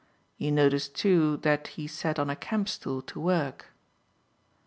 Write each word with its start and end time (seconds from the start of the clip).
You 0.39 0.51
notice, 0.51 0.89
too, 0.89 1.37
that 1.43 1.67
he 1.77 1.85
sat 1.85 2.17
on 2.17 2.31
a 2.31 2.35
camp 2.35 2.67
stool 2.69 3.03
to 3.03 3.19
work." 3.19 3.67